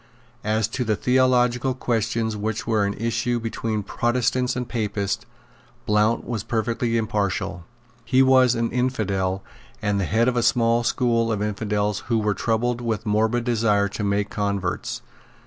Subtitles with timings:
[0.43, 5.27] As to the theological questions which were in issue between Protestants and Papists,
[5.85, 7.65] Blount was perfectly impartial.
[8.03, 9.43] He was an infidel,
[9.79, 13.43] and the head of a small school of infidels who were troubled with a morbid
[13.43, 15.03] desire to make converts.